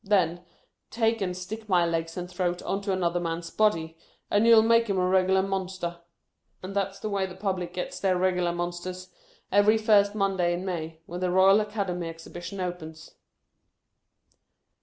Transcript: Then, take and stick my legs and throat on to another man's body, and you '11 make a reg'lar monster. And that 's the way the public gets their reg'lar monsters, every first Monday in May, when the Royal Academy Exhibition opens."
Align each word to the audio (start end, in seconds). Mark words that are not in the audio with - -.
Then, 0.03 0.43
take 0.89 1.21
and 1.21 1.37
stick 1.37 1.69
my 1.69 1.85
legs 1.85 2.17
and 2.17 2.27
throat 2.27 2.63
on 2.63 2.81
to 2.81 2.91
another 2.91 3.19
man's 3.19 3.51
body, 3.51 3.95
and 4.31 4.47
you 4.47 4.53
'11 4.53 4.67
make 4.67 4.89
a 4.89 4.93
reg'lar 4.95 5.43
monster. 5.43 5.99
And 6.63 6.75
that 6.75 6.95
's 6.95 6.99
the 6.99 7.07
way 7.07 7.27
the 7.27 7.35
public 7.35 7.71
gets 7.71 7.99
their 7.99 8.17
reg'lar 8.17 8.51
monsters, 8.51 9.09
every 9.51 9.77
first 9.77 10.15
Monday 10.15 10.53
in 10.55 10.65
May, 10.65 11.01
when 11.05 11.19
the 11.19 11.29
Royal 11.29 11.61
Academy 11.61 12.09
Exhibition 12.09 12.59
opens." 12.59 13.13